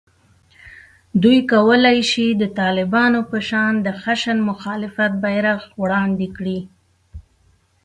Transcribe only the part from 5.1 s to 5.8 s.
بېرغ